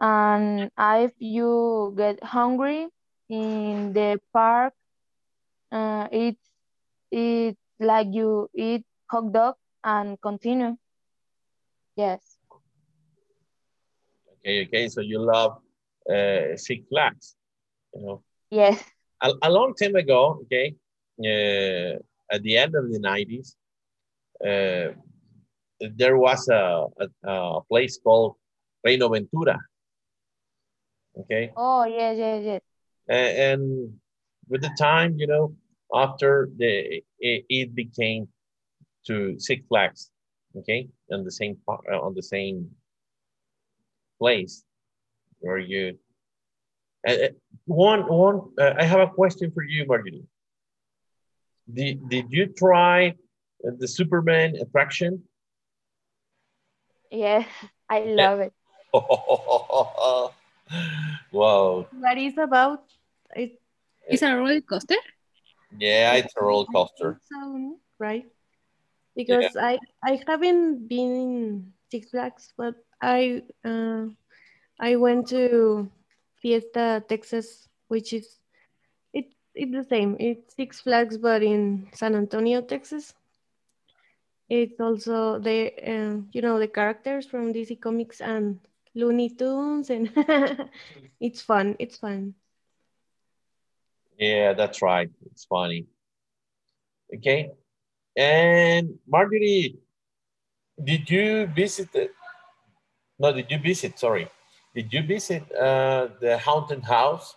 and 0.01 0.71
if 0.79 1.13
you 1.19 1.95
get 1.97 2.23
hungry 2.23 2.89
in 3.29 3.93
the 3.93 4.21
park, 4.33 4.75
uh, 5.73 6.09
it's 6.13 6.51
it's 7.11 7.61
like 7.81 8.09
you 8.13 8.49
eat 8.55 8.85
hot 9.11 9.33
dog 9.33 9.55
and 9.85 10.21
continue. 10.21 10.77
Yes. 11.97 12.39
Okay, 14.39 14.65
okay. 14.67 14.89
So 14.89 15.01
you 15.01 15.19
love 15.19 15.59
uh, 16.11 16.57
Six 16.57 16.85
Flags, 16.89 17.37
you 17.95 18.03
know. 18.03 18.23
Yes. 18.51 18.83
a, 19.23 19.33
a 19.43 19.51
long 19.51 19.75
time 19.75 19.95
ago, 19.97 20.41
okay, 20.45 20.75
uh, 21.21 21.99
at 22.35 22.43
the 22.43 22.57
end 22.57 22.75
of 22.75 22.91
the 22.93 22.99
90s, 22.99 23.57
uh, 24.45 24.93
there 25.97 26.17
was 26.17 26.49
a, 26.49 26.87
a, 27.01 27.31
a 27.31 27.61
place 27.69 27.99
called 28.03 28.37
Reino 28.85 29.09
Aventura, 29.09 29.57
okay, 31.21 31.51
Oh, 31.57 31.85
yes, 31.85 32.17
yes, 32.19 32.43
yes. 32.45 32.63
and, 33.09 33.63
and 33.63 33.93
with 34.49 34.63
the 34.63 34.75
time, 34.79 35.17
you 35.19 35.27
know, 35.27 35.55
after 35.95 36.49
the 36.57 37.03
it, 37.19 37.45
it 37.49 37.75
became 37.75 38.29
to 39.07 39.39
Six 39.39 39.63
Flags, 39.69 40.11
okay, 40.57 40.89
on 41.13 41.25
the 41.25 41.31
same 41.31 41.57
uh, 41.69 42.01
on 42.01 42.15
the 42.15 42.23
same 42.23 42.71
place. 44.19 44.65
Very 45.43 45.67
good. 45.69 45.99
Uh, 47.07 47.29
one, 47.67 48.01
one. 48.09 48.41
Uh, 48.59 48.75
I 48.79 48.85
have 48.85 49.01
a 49.01 49.09
question 49.09 49.51
for 49.53 49.63
you, 49.63 49.85
Marjorie. 49.87 50.25
Did 51.73 52.09
Did 52.09 52.33
you 52.33 52.47
try 52.47 53.15
the 53.63 53.89
Superman 53.89 54.57
attraction? 54.57 55.23
Yes, 57.11 57.47
I 57.89 58.01
love 58.01 58.41
it. 58.41 58.53
Wow. 61.33 61.87
What 61.91 62.19
is 62.19 62.39
about? 62.39 62.85
It, 63.35 63.61
It's 64.07 64.23
a 64.23 64.37
roller 64.37 64.61
coaster. 64.61 64.97
Yeah, 65.79 66.15
it's 66.15 66.35
a 66.37 66.43
roller 66.45 66.67
coaster. 66.67 67.19
so, 67.29 67.79
right? 67.99 68.27
Because 69.17 69.57
I 69.57 69.79
I 70.05 70.21
haven't 70.27 70.89
been 70.89 71.13
in 71.15 71.73
Six 71.91 72.11
Flags, 72.11 72.53
but 72.57 72.75
I 73.01 73.43
uh, 73.65 74.07
I 74.79 74.97
went 74.97 75.29
to 75.29 75.91
Fiesta 76.41 77.03
Texas, 77.09 77.69
which 77.89 78.13
is 78.13 78.39
it 79.13 79.33
it's 79.55 79.73
the 79.73 79.85
same. 79.85 80.17
It's 80.19 80.55
Six 80.55 80.81
Flags, 80.81 81.19
but 81.19 81.43
in 81.43 81.89
San 81.93 82.15
Antonio, 82.15 82.61
Texas. 82.61 83.15
It's 84.51 84.79
also 84.79 85.39
the 85.39 85.73
uh, 85.81 86.21
you 86.33 86.43
know 86.43 86.59
the 86.59 86.69
characters 86.69 87.27
from 87.27 87.53
DC 87.53 87.81
Comics 87.81 88.21
and 88.21 88.61
Looney 88.95 89.31
Tunes, 89.31 89.91
and 89.91 90.11
it's 91.21 91.43
fun. 91.43 91.77
It's 91.79 91.97
fun. 91.99 92.35
Yeah, 94.19 94.53
that's 94.53 94.81
right. 94.83 95.11
It's 95.31 95.45
funny. 95.45 95.87
Okay. 97.15 97.51
And 98.17 98.99
Marjorie, 99.09 99.77
did 100.83 101.11
you 101.11 101.47
visit 101.47 101.93
the, 101.93 102.11
no, 103.19 103.33
did 103.33 103.51
you 103.51 103.59
visit, 103.59 103.99
sorry. 103.99 104.31
Did 104.75 104.93
you 104.93 105.03
visit 105.03 105.43
uh, 105.55 106.09
the 106.21 106.39
haunted 106.39 106.85
house? 106.85 107.35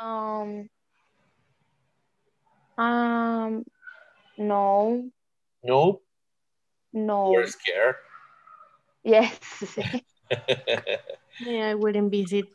Um, 0.00 0.68
um, 2.76 3.64
no, 4.36 5.10
No, 5.64 6.00
no. 6.92 7.32
you're 7.32 7.46
scared. 7.46 7.96
Yes. 9.06 9.38
Yeah, 11.38 11.68
I 11.68 11.74
wouldn't 11.74 12.10
visit 12.10 12.46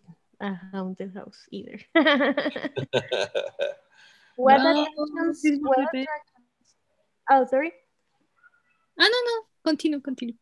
a 0.41 0.57
haunted 0.73 1.13
house 1.13 1.37
either. 1.51 1.77
what 4.35 4.57
No, 4.57 4.81
attractions? 4.81 5.59
What 5.61 5.77
attractions? 5.77 6.09
Oh, 7.29 7.45
sorry. 7.45 7.71
Ah, 8.99 9.03
no, 9.03 9.07
no. 9.07 9.45
Continue, 9.63 10.01
continue. 10.01 10.33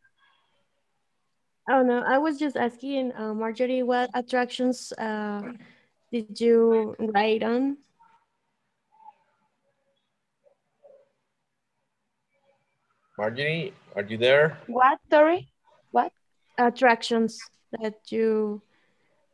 Oh 1.69 1.83
no, 1.83 2.01
I 2.01 2.17
was 2.17 2.39
just 2.39 2.55
asking 2.55 3.11
uh, 3.13 3.33
Marjorie, 3.33 3.83
what 3.83 4.09
attractions 4.15 4.93
uh, 4.97 5.41
did 6.11 6.39
you 6.39 6.95
ride 6.97 7.43
on? 7.43 7.77
Marjorie, 13.17 13.73
are 13.97 14.03
you 14.03 14.17
there? 14.17 14.57
What? 14.67 14.97
Sorry? 15.11 15.48
What? 16.59 16.73
Attractions 16.73 17.39
that 17.71 18.11
you 18.11 18.61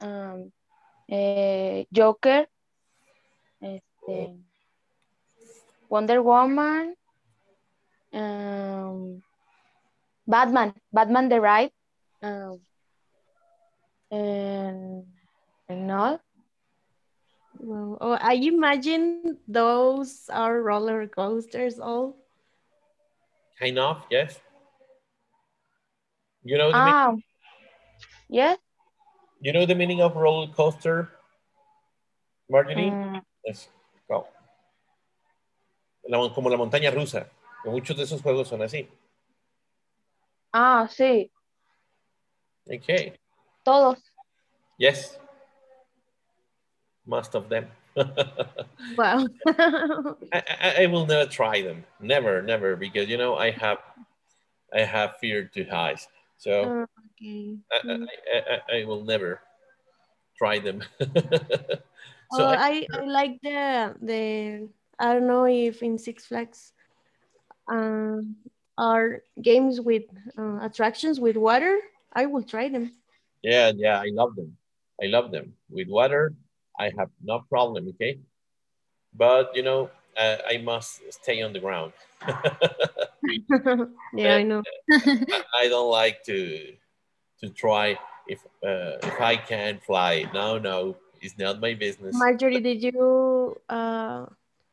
um, 0.00 0.52
eh, 1.08 1.84
Joker, 1.92 2.46
este, 3.62 4.36
Wonder 5.88 6.22
Woman, 6.22 6.94
um, 8.12 9.22
Batman, 10.26 10.74
Batman 10.92 11.28
the 11.28 11.40
Ride, 11.40 11.72
um, 12.22 12.60
and, 14.10 15.06
all. 15.74 16.20
Well, 17.58 17.98
oh, 18.00 18.12
I 18.20 18.34
imagine 18.34 19.38
those 19.46 20.28
are 20.32 20.62
roller 20.62 21.06
coasters. 21.06 21.78
All 21.78 22.16
kind 23.58 23.78
of, 23.78 24.02
yes. 24.10 24.40
You 26.42 26.56
know 26.56 26.72
the 26.72 26.78
meaning, 26.78 26.94
Um, 26.94 27.22
yes. 28.28 28.58
you 29.40 29.52
know 29.52 29.66
the 29.66 29.74
meaning 29.74 30.00
of 30.00 30.16
roller 30.16 30.48
coaster, 30.54 31.10
Marjorie? 32.48 32.90
mm, 32.90 33.20
Es 33.44 33.68
wow. 34.08 34.26
La- 36.08 36.32
como 36.32 36.48
la 36.48 36.56
montaña 36.56 36.90
rusa. 36.90 37.28
Muchos 37.64 37.96
de 37.96 38.04
esos 38.04 38.22
juegos 38.22 38.48
son 38.48 38.62
así. 38.62 38.88
ah, 40.52 40.88
sí, 40.90 41.30
Okay. 42.66 43.12
todos. 43.64 43.98
Yes. 44.78 45.19
Most 47.10 47.34
of 47.34 47.48
them. 47.50 47.66
wow. 48.96 49.26
I, 50.32 50.42
I, 50.62 50.74
I 50.84 50.86
will 50.86 51.06
never 51.06 51.28
try 51.28 51.60
them. 51.60 51.84
Never, 51.98 52.40
never, 52.40 52.76
because 52.76 53.08
you 53.08 53.18
know 53.18 53.34
I 53.34 53.50
have 53.50 53.78
I 54.72 54.80
have 54.86 55.18
fear 55.18 55.50
to 55.54 55.64
heights. 55.64 56.06
So 56.38 56.72
okay. 57.18 57.58
I, 57.72 57.76
I, 57.76 58.38
I, 58.38 58.78
I- 58.80 58.84
will 58.84 59.04
never 59.04 59.40
try 60.38 60.60
them. 60.60 60.84
so 61.00 61.10
oh, 62.32 62.54
I, 62.54 62.86
I, 62.94 63.00
I 63.02 63.04
like 63.06 63.40
the 63.42 63.94
the 64.00 64.68
I 64.98 65.12
don't 65.14 65.26
know 65.26 65.46
if 65.46 65.82
in 65.82 65.98
Six 65.98 66.26
Flags 66.26 66.72
um, 67.68 68.36
are 68.78 69.22
games 69.42 69.80
with 69.80 70.04
uh, 70.38 70.60
attractions 70.62 71.18
with 71.18 71.36
water. 71.36 71.80
I 72.12 72.26
will 72.26 72.42
try 72.44 72.68
them. 72.68 72.92
yeah, 73.42 73.72
yeah, 73.74 73.98
I 73.98 74.10
love 74.12 74.36
them. 74.36 74.56
I 75.02 75.06
love 75.06 75.32
them. 75.32 75.54
With 75.70 75.88
water, 75.88 76.34
I 76.80 76.90
have 76.96 77.10
no 77.22 77.44
problem, 77.48 77.88
okay? 77.88 78.18
But 79.12 79.52
you 79.54 79.62
know, 79.62 79.90
uh, 80.16 80.36
I 80.48 80.56
must 80.58 81.00
stay 81.12 81.42
on 81.42 81.52
the 81.52 81.60
ground. 81.60 81.92
yeah, 84.16 84.36
I 84.36 84.42
know. 84.42 84.62
I, 84.88 85.44
I 85.60 85.68
don't 85.68 85.90
like 85.90 86.24
to 86.24 86.72
to 87.40 87.48
try 87.50 87.98
if 88.26 88.40
uh, 88.64 88.96
if 89.04 89.20
I 89.20 89.36
can 89.36 89.78
fly. 89.84 90.24
No, 90.32 90.56
no, 90.56 90.96
it's 91.20 91.36
not 91.38 91.60
my 91.60 91.74
business. 91.74 92.16
Marjorie, 92.16 92.60
did 92.60 92.82
you 92.82 93.60
uh, 93.68 94.24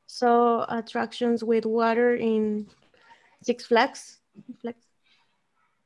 saw 0.08 0.66
attractions 0.70 1.44
with 1.44 1.66
water 1.66 2.16
in 2.16 2.68
Six 3.44 3.66
Flags? 3.66 4.20
Flags? 4.62 4.86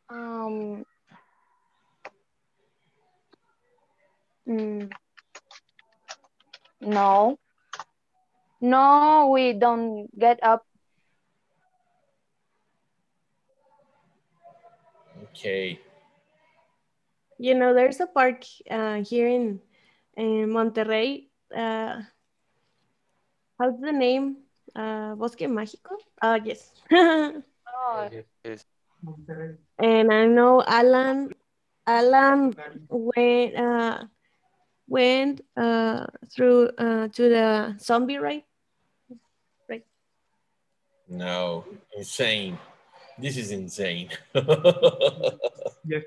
Um, 0.10 0.86
mm, 4.47 4.91
no. 6.82 7.38
No, 8.62 9.30
we 9.34 9.54
don't 9.54 10.08
get 10.17 10.39
up. 10.44 10.65
Okay. 15.24 15.80
You 17.38 17.56
know, 17.56 17.74
there's 17.74 18.00
a 18.00 18.08
park 18.08 18.44
uh, 18.70 19.02
here 19.04 19.28
in 19.28 19.60
in 20.15 20.50
Monterrey. 20.50 21.28
Uh, 21.56 22.02
how's 23.60 23.80
the 23.80 23.91
name? 23.91 24.38
Uh, 24.76 25.15
Bosque 25.15 25.48
Mágico? 25.48 25.96
Uh, 26.22 26.39
yes. 26.44 26.72
Oh, 26.91 28.10
Yes. 28.44 28.65
and 29.80 30.12
I 30.12 30.26
know 30.26 30.63
Alan. 30.65 31.30
Alan 31.88 32.54
went 32.89 33.56
uh, 33.56 34.06
went 34.91 35.39
uh, 35.56 36.06
through 36.36 36.67
uh, 36.77 37.08
to 37.08 37.23
the 37.30 37.75
zombie 37.80 38.17
ride. 38.17 38.43
Right? 39.69 39.86
No, 41.08 41.63
insane. 41.95 42.60
This 43.17 43.38
is 43.38 43.51
insane. 43.51 44.10
Yes. 45.84 46.04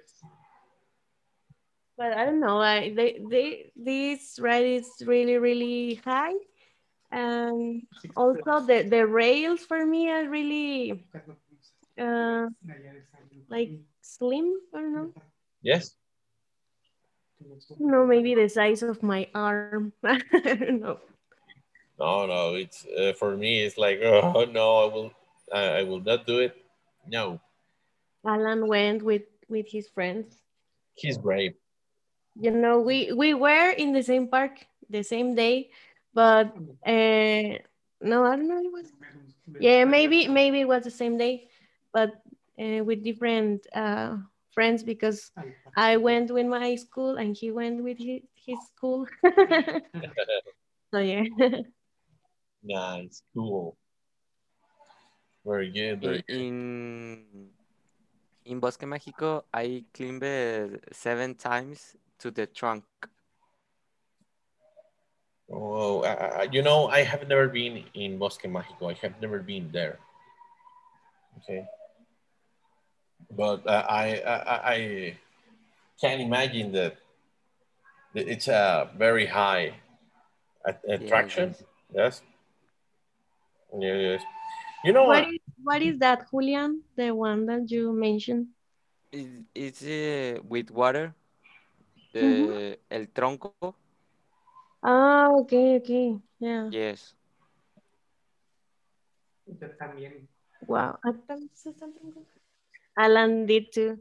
But 1.97 2.13
I 2.13 2.25
don't 2.25 2.39
know. 2.39 2.59
I 2.59 2.95
they 2.95 3.19
they 3.29 3.73
this 3.75 4.39
ride 4.39 4.67
is 4.67 4.87
really 5.05 5.39
really 5.39 5.95
high, 6.05 6.39
and 7.11 7.83
also 8.15 8.63
the 8.67 8.87
the 8.87 9.07
rails 9.07 9.61
for 9.67 9.85
me 9.85 10.11
are 10.11 10.29
really 10.31 11.05
uh 11.99 12.47
like 13.51 13.71
slim. 14.03 14.55
I 14.75 14.79
don't 14.79 14.95
know. 14.95 15.11
yes. 15.63 15.95
No, 17.79 18.07
maybe 18.07 18.35
the 18.35 18.49
size 18.49 18.83
of 18.83 19.03
my 19.03 19.29
arm. 19.35 19.93
I 20.05 20.21
don't 20.33 20.81
know. 20.81 20.99
No, 21.99 22.27
no. 22.27 22.55
It's 22.55 22.87
uh, 22.87 23.13
for 23.19 23.37
me. 23.37 23.61
It's 23.61 23.79
like, 23.79 24.01
oh 24.03 24.45
no, 24.45 24.79
I 24.79 24.95
will, 24.95 25.13
I, 25.53 25.63
I 25.79 25.83
will 25.83 26.01
not 26.01 26.27
do 26.27 26.39
it. 26.39 26.57
No, 27.07 27.41
Alan 28.25 28.67
went 28.67 29.03
with 29.03 29.23
with 29.49 29.69
his 29.69 29.89
friends. 29.89 30.41
he's 30.95 31.19
brave. 31.19 31.55
You 32.41 32.51
know, 32.51 32.81
we 32.81 33.13
we 33.13 33.35
were 33.35 33.71
in 33.71 33.93
the 33.93 34.03
same 34.03 34.29
park 34.29 34.67
the 34.91 35.03
same 35.03 35.35
day, 35.35 35.71
but 36.13 36.55
uh, 36.87 37.61
no, 38.01 38.25
I 38.25 38.37
don't 38.37 38.49
know. 38.49 38.59
It 38.59 38.73
was 38.73 38.93
yeah, 39.61 39.85
maybe 39.85 40.27
maybe 40.29 40.61
it 40.61 40.69
was 40.69 40.85
the 40.85 40.91
same 40.91 41.17
day, 41.17 41.49
but 41.93 42.11
uh, 42.59 42.83
with 42.85 43.05
different 43.05 43.67
uh, 43.75 44.17
friends 44.55 44.83
because 44.83 45.31
I 45.77 45.97
went 45.99 46.31
with 46.33 46.47
my 46.47 46.77
school 46.77 47.17
and 47.17 47.37
he 47.37 47.51
went 47.51 47.83
with 47.83 47.99
his, 47.99 48.23
his 48.35 48.59
school. 48.75 49.07
So 50.95 51.01
yeah. 51.03 51.25
Nice, 52.63 53.21
cool. 53.35 53.77
Very 55.45 55.71
good. 55.71 56.01
Very 56.01 56.25
In, 56.29 56.29
good. 56.29 56.37
in 56.41 57.51
in 58.47 58.61
Bosque 58.61 58.87
Mágico, 58.87 59.45
I 59.53 59.85
climbed 59.93 60.81
seven 60.93 61.35
times 61.35 61.97
to 62.19 62.31
the 62.31 62.47
trunk. 62.47 62.85
Oh, 65.51 66.03
I, 66.03 66.45
I- 66.45 66.49
you 66.53 66.63
know, 66.63 66.89
I 66.89 67.03
have 67.03 67.29
never 67.29 67.49
been 67.49 67.85
in 67.95 68.19
Bosque 68.19 68.45
Mágico. 68.49 68.89
I 68.91 68.97
have 69.03 69.21
never 69.21 69.41
been 69.41 69.71
there. 69.73 69.99
Okay. 71.43 71.67
But 73.37 73.67
uh, 73.67 73.85
I, 73.89 74.21
I, 74.21 74.37
I- 74.37 74.75
I 74.75 75.19
can 76.01 76.21
imagine 76.21 76.73
that 76.73 76.97
that 78.15 78.29
it's 78.29 78.49
a 78.49 78.91
very 78.97 79.27
high 79.27 79.75
a- 80.65 80.93
attraction. 80.95 81.55
Yes. 81.93 82.23
Yes. 83.79 84.23
You 84.85 84.93
know 84.93 85.05
what 85.05 85.25
what? 85.25 85.29
is 85.35 85.41
what 85.63 85.83
is 85.83 85.99
that, 85.99 86.31
Julian? 86.31 86.83
The 86.97 87.11
one 87.13 87.47
that 87.47 87.71
you 87.71 87.93
mentioned? 87.93 88.49
It, 89.13 89.45
it's 89.55 89.83
uh, 89.83 90.41
with 90.49 90.71
water. 90.71 91.15
The 92.13 92.21
Mhm. 92.21 92.77
El 92.91 93.07
Tronco. 93.09 93.75
Ah, 94.83 95.31
okay, 95.41 95.77
okay. 95.79 96.21
Yeah. 96.39 96.69
Yes. 96.71 97.15
Yo 99.47 99.69
también. 99.79 100.29
Wow. 100.67 100.99
Alan 102.97 103.47
did 103.47 103.73
too. 103.73 103.99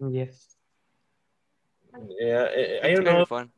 Yes. 0.00 0.56
Yeah, 2.20 2.48
I, 2.50 2.86
I 2.86 2.90
It's 2.90 3.00
don't 3.00 3.04
very 3.04 3.18
know. 3.18 3.24
fun. 3.24 3.50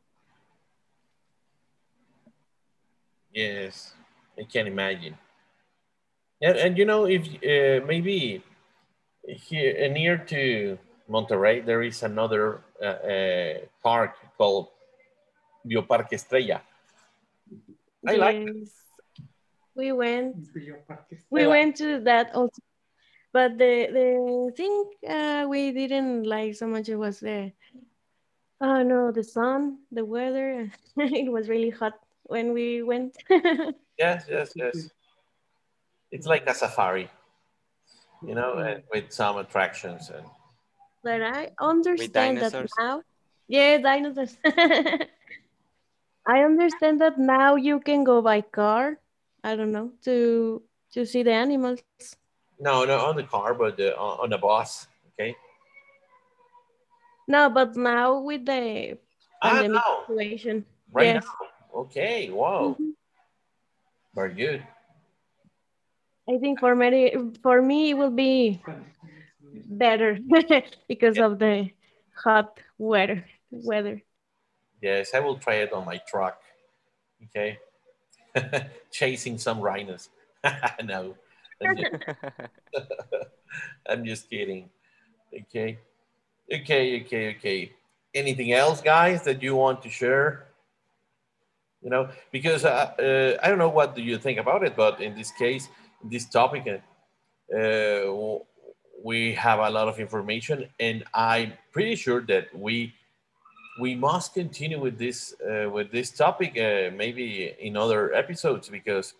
Yes, 3.33 3.93
I 4.37 4.43
can 4.43 4.67
imagine. 4.67 5.17
Yeah, 6.41 6.53
and 6.55 6.77
you 6.77 6.85
know, 6.85 7.05
if 7.05 7.27
uh, 7.27 7.85
maybe 7.85 8.41
here 9.27 9.85
uh, 9.85 9.93
near 9.93 10.17
to 10.17 10.77
Monterrey, 11.09 11.65
there 11.65 11.83
is 11.83 12.01
another 12.03 12.61
uh, 12.81 12.85
uh, 12.85 13.53
park 13.83 14.15
called 14.37 14.69
Bioparque 15.65 16.13
Estrella. 16.13 16.61
I 18.07 18.15
like 18.15 18.35
it. 18.37 18.67
We 19.75 19.91
went 19.91 20.35
we 21.29 21.47
went 21.47 21.75
to 21.77 21.99
that 22.01 22.33
also. 22.33 22.61
But 23.31 23.57
the 23.57 23.87
the 23.93 24.51
thing 24.57 24.85
uh, 25.07 25.45
we 25.47 25.71
didn't 25.71 26.23
like 26.23 26.55
so 26.55 26.67
much 26.67 26.89
it 26.89 26.95
was 26.95 27.19
the 27.19 27.51
oh 28.61 28.81
no 28.83 29.11
the 29.11 29.23
sun 29.23 29.79
the 29.91 30.03
weather 30.03 30.71
it 30.97 31.31
was 31.31 31.47
really 31.47 31.69
hot 31.69 31.93
when 32.23 32.53
we 32.53 32.83
went. 32.83 33.15
Yes, 33.99 34.27
yes, 34.29 34.53
yes. 34.55 34.89
It's 36.09 36.25
like 36.25 36.49
a 36.49 36.53
safari, 36.53 37.09
you 38.23 38.33
know, 38.33 38.53
and 38.59 38.81
with 38.93 39.11
some 39.11 39.35
attractions 39.37 40.09
and 40.09 40.25
but 41.03 41.21
I 41.21 41.49
understand 41.59 42.37
that 42.41 42.69
now. 42.79 43.03
Yeah, 43.47 43.77
dinosaurs. 43.77 44.37
I 46.27 46.43
understand 46.43 47.01
that 47.01 47.17
now 47.17 47.55
you 47.55 47.79
can 47.79 48.03
go 48.03 48.21
by 48.21 48.41
car. 48.41 48.99
I 49.43 49.55
don't 49.55 49.71
know 49.71 49.91
to 50.03 50.61
to 50.93 51.05
see 51.05 51.23
the 51.23 51.31
animals. 51.33 51.79
No, 52.59 52.85
no, 52.85 52.99
on 52.99 53.15
the 53.15 53.23
car, 53.23 53.53
but 53.53 53.79
uh, 53.79 53.93
on 53.97 54.29
the 54.29 54.37
bus. 54.37 54.87
Okay. 55.13 55.35
No, 57.27 57.49
but 57.49 57.75
now 57.75 58.19
with 58.21 58.45
the 58.45 58.97
Ah, 59.41 59.49
pandemic 59.49 59.81
now, 59.81 60.03
situation. 60.07 60.65
right 60.91 61.15
yes. 61.15 61.23
now. 61.23 61.79
Okay. 61.81 62.29
Wow. 62.29 62.75
Mhm. 62.79 62.93
Very 64.15 64.33
good. 64.33 64.63
I 66.27 66.37
think 66.37 66.59
for 66.59 66.75
many 66.75 67.13
for 67.41 67.61
me 67.61 67.91
it 67.91 67.97
will 67.97 68.11
be 68.11 68.61
better 69.65 70.17
because 70.87 71.17
of 71.17 71.39
the 71.39 71.69
hot 72.13 72.59
weather 72.77 73.25
weather. 73.51 74.01
Yes, 74.81 75.13
I 75.13 75.19
will 75.19 75.37
try 75.37 75.55
it 75.65 75.73
on 75.73 75.85
my 75.85 75.97
truck. 76.07 76.41
Okay. 77.25 77.59
Chasing 78.91 79.37
some 79.37 79.59
rhinos. 79.59 80.09
no. 80.83 81.15
I'm 83.89 84.05
just, 84.05 84.29
kidding. 84.29 84.69
Okay. 85.33 85.79
Okay, 86.51 87.01
okay, 87.01 87.35
okay. 87.35 87.71
Anything 88.13 88.53
else, 88.53 88.81
guys, 88.81 89.23
that 89.23 89.43
you 89.43 89.55
want 89.55 89.81
to 89.83 89.89
share? 89.89 90.47
You 91.81 91.89
know, 91.89 92.09
because 92.31 92.65
uh, 92.65 92.91
uh, 92.99 93.37
I 93.43 93.49
don't 93.49 93.57
know 93.57 93.69
what 93.69 93.95
do 93.95 94.01
you 94.01 94.17
think 94.17 94.39
about 94.39 94.63
it, 94.63 94.75
but 94.75 94.99
in 95.01 95.15
this 95.15 95.31
case, 95.31 95.69
this 96.03 96.27
topic, 96.27 96.67
uh, 96.67 98.01
we 99.03 99.33
have 99.33 99.59
a 99.59 99.69
lot 99.69 99.87
of 99.87 99.99
information, 99.99 100.67
and 100.79 101.03
I'm 101.13 101.53
pretty 101.71 101.95
sure 101.95 102.21
that 102.21 102.47
we 102.53 102.93
we 103.79 103.95
must 103.95 104.33
continue 104.33 104.79
with 104.79 104.97
this 104.97 105.33
uh, 105.41 105.69
with 105.69 105.91
this 105.91 106.11
topic 106.11 106.57
uh, 106.57 106.91
maybe 106.95 107.55
in 107.59 107.77
other 107.77 108.13
episodes 108.13 108.67
because 108.69 109.13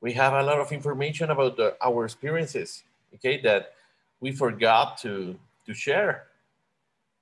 we 0.00 0.12
have 0.12 0.34
a 0.34 0.42
lot 0.42 0.58
of 0.58 0.72
information 0.72 1.30
about 1.30 1.56
the, 1.56 1.76
our 1.82 2.04
experiences 2.04 2.82
okay 3.14 3.40
that 3.40 3.72
we 4.20 4.32
forgot 4.32 4.96
to 4.98 5.36
to 5.66 5.74
share 5.74 6.26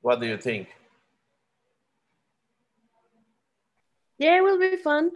what 0.03 0.21
do 0.21 0.27
you 0.27 0.37
think 0.39 0.69
Yeah, 4.19 4.39
it 4.39 4.43
will 4.43 4.59
be 4.61 4.77
fun. 4.77 5.11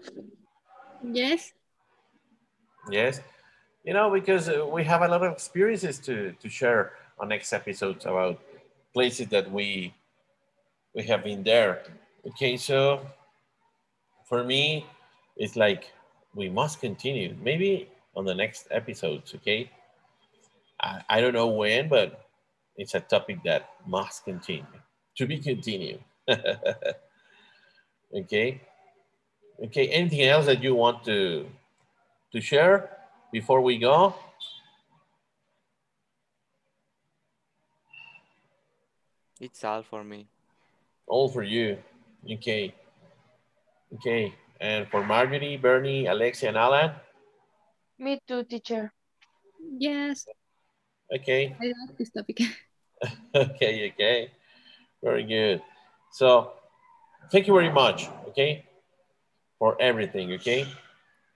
Yes. 1.02 1.52
yes 2.90 3.20
you 3.84 3.92
know 3.92 4.10
because 4.10 4.48
uh, 4.48 4.66
we 4.66 4.82
have 4.84 5.02
a 5.02 5.08
lot 5.08 5.22
of 5.22 5.32
experiences 5.32 5.98
to 5.98 6.32
to 6.40 6.48
share 6.48 6.92
on 7.18 7.28
next 7.28 7.52
episodes 7.52 8.04
about 8.06 8.40
places 8.92 9.28
that 9.28 9.50
we 9.50 9.94
we 10.94 11.02
have 11.04 11.22
been 11.22 11.42
there 11.42 11.82
okay 12.26 12.56
so 12.56 13.00
for 14.24 14.42
me 14.44 14.86
it's 15.36 15.56
like 15.56 15.92
we 16.34 16.48
must 16.48 16.80
continue. 16.80 17.36
Maybe 17.42 17.88
on 18.14 18.24
the 18.24 18.34
next 18.34 18.68
episodes 18.70 19.34
okay? 19.36 19.70
I, 20.80 21.02
I 21.08 21.20
don't 21.20 21.34
know 21.34 21.48
when 21.48 21.88
but 21.88 22.26
it's 22.76 22.94
a 22.94 23.00
topic 23.00 23.42
that 23.44 23.70
must 23.86 24.24
continue 24.24 24.64
to 25.16 25.26
be 25.26 25.38
continued. 25.38 26.00
Okay? 28.14 28.62
Okay 29.62 29.88
anything 29.88 30.22
else 30.22 30.46
that 30.46 30.62
you 30.62 30.74
want 30.74 31.04
to 31.04 31.46
to 32.32 32.40
share 32.40 32.90
before 33.32 33.60
we 33.60 33.78
go? 33.78 34.14
It's 39.40 39.62
all 39.62 39.82
for 39.82 40.02
me. 40.02 40.26
all 41.06 41.28
for 41.28 41.42
you. 41.42 41.78
Okay. 42.30 42.74
Okay 43.94 44.34
and 44.60 44.88
for 44.88 45.04
marjorie 45.04 45.56
bernie 45.56 46.06
alexia 46.06 46.48
and 46.48 46.58
alan 46.58 46.90
Me 47.98 48.20
too, 48.28 48.44
teacher. 48.46 48.92
Yes. 49.58 50.22
okay 51.10 51.50
I 51.58 51.64
like 51.74 51.98
this 51.98 52.10
topic. 52.14 52.38
okay, 53.34 53.90
okay. 53.90 54.30
Very 55.02 55.24
good. 55.24 55.62
So 56.12 56.52
thank 57.30 57.46
you 57.46 57.54
very 57.54 57.70
much, 57.70 58.08
okay, 58.30 58.64
for 59.58 59.74
everything, 59.80 60.32
okay. 60.38 60.66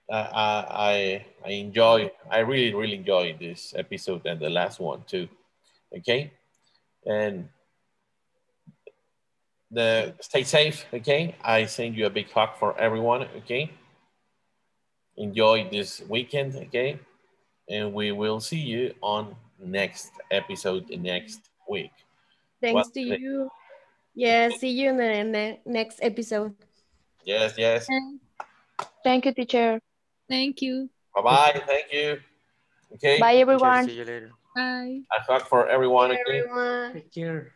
Uh, 0.09 0.27
I, 0.31 0.55
I 0.71 1.25
I 1.45 1.51
enjoy, 1.59 2.11
I 2.31 2.39
really, 2.39 2.73
really 2.73 2.95
enjoy 2.95 3.35
this 3.39 3.73
episode 3.75 4.25
and 4.25 4.39
the 4.39 4.49
last 4.49 4.79
one 4.79 5.03
too, 5.07 5.27
okay. 5.95 6.31
And 7.05 7.47
the 9.73 10.13
stay 10.21 10.43
safe, 10.43 10.85
okay. 10.93 11.35
I 11.43 11.65
send 11.65 11.95
you 11.95 12.05
a 12.05 12.09
big 12.09 12.31
hug 12.31 12.55
for 12.59 12.77
everyone, 12.79 13.27
okay. 13.37 13.71
Enjoy 15.17 15.67
this 15.69 16.01
weekend, 16.09 16.55
okay, 16.55 16.99
and 17.69 17.93
we 17.93 18.11
will 18.11 18.39
see 18.39 18.59
you 18.59 18.93
on 19.01 19.35
next 19.59 20.11
episode 20.31 20.89
next 20.89 21.49
week. 21.69 21.91
Thanks 22.61 22.75
Well, 22.75 22.91
to 22.93 23.01
you. 23.01 23.49
Yeah, 24.15 24.49
see 24.49 24.69
you 24.69 24.89
in 24.89 24.97
the, 24.97 25.11
in 25.11 25.31
the 25.31 25.57
next 25.65 25.99
episode. 26.01 26.55
Yes, 27.25 27.55
yes. 27.57 27.87
Thank 29.03 29.25
you, 29.25 29.33
teacher. 29.33 29.79
Thank 30.29 30.61
you. 30.61 30.89
Bye 31.15 31.21
bye. 31.21 31.61
Thank 31.65 31.91
you. 31.91 32.19
Okay. 32.93 33.19
Bye, 33.19 33.33
Teacher, 33.33 33.41
everyone. 33.41 33.85
See 33.85 33.97
you 33.97 34.05
later. 34.05 34.31
Bye. 34.55 35.01
I 35.11 35.17
hug 35.27 35.47
for 35.47 35.67
everyone. 35.67 36.09
Bye, 36.09 36.21
Okay. 36.27 36.39
everyone. 36.39 36.93
Take 36.93 37.11
care. 37.13 37.53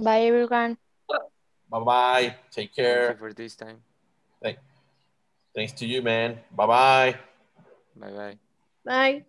Bye, 0.00 0.22
everyone. 0.22 0.78
Bye 1.70 1.80
bye. 1.80 2.36
Take 2.50 2.74
Thank 2.76 2.76
you 2.76 2.84
care. 2.84 3.16
for 3.16 3.32
this 3.32 3.56
time. 3.56 3.82
Thanks 5.54 5.72
to 5.74 5.86
you, 5.86 6.02
man. 6.02 6.40
Bye 6.50 6.66
bye. 6.66 7.18
Bye 7.96 8.10
bye. 8.10 8.38
Bye. 8.84 9.24